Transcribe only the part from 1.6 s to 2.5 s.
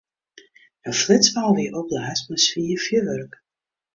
opblaasd mei